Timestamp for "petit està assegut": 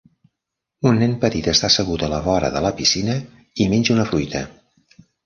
1.25-2.05